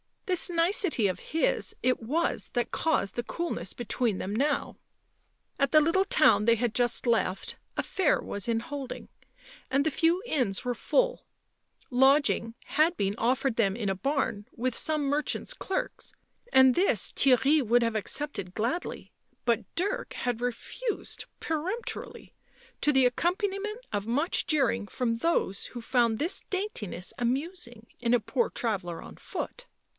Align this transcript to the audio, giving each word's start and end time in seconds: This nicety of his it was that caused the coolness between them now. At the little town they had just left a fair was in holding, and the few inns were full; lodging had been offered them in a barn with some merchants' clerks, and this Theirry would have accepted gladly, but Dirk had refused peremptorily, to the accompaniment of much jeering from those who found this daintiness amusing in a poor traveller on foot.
This 0.25 0.49
nicety 0.49 1.05
of 1.07 1.19
his 1.19 1.75
it 1.83 2.01
was 2.01 2.49
that 2.53 2.71
caused 2.71 3.13
the 3.15 3.21
coolness 3.23 3.73
between 3.73 4.17
them 4.17 4.33
now. 4.35 4.77
At 5.59 5.73
the 5.73 5.81
little 5.81 6.05
town 6.05 6.45
they 6.45 6.55
had 6.55 6.73
just 6.73 7.05
left 7.05 7.57
a 7.77 7.83
fair 7.83 8.19
was 8.19 8.47
in 8.47 8.61
holding, 8.61 9.09
and 9.69 9.85
the 9.85 9.91
few 9.91 10.23
inns 10.25 10.63
were 10.65 10.73
full; 10.73 11.25
lodging 11.91 12.55
had 12.65 12.97
been 12.97 13.13
offered 13.17 13.57
them 13.57 13.75
in 13.75 13.89
a 13.89 13.93
barn 13.93 14.47
with 14.53 14.73
some 14.73 15.03
merchants' 15.03 15.53
clerks, 15.53 16.13
and 16.51 16.73
this 16.73 17.11
Theirry 17.11 17.61
would 17.61 17.83
have 17.83 17.95
accepted 17.95 18.55
gladly, 18.55 19.11
but 19.45 19.65
Dirk 19.75 20.13
had 20.13 20.41
refused 20.41 21.25
peremptorily, 21.41 22.33
to 22.79 22.91
the 22.91 23.05
accompaniment 23.05 23.85
of 23.93 24.07
much 24.07 24.47
jeering 24.47 24.87
from 24.87 25.17
those 25.17 25.65
who 25.67 25.81
found 25.81 26.17
this 26.17 26.45
daintiness 26.49 27.13
amusing 27.19 27.85
in 27.99 28.13
a 28.15 28.19
poor 28.19 28.49
traveller 28.49 29.01
on 29.03 29.17
foot. 29.17 29.67